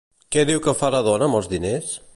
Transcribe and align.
Què 0.35 0.45
diu 0.49 0.61
que 0.69 0.73
fa 0.79 0.91
la 0.97 1.03
dona 1.09 1.29
amb 1.31 1.41
els 1.41 1.51
diners? 1.55 1.95